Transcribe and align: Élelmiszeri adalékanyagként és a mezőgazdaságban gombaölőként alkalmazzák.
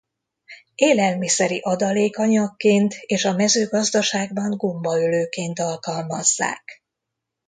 Élelmiszeri 0.75 1.59
adalékanyagként 1.63 2.93
és 3.05 3.25
a 3.25 3.33
mezőgazdaságban 3.33 4.57
gombaölőként 4.57 5.59
alkalmazzák. 5.59 6.83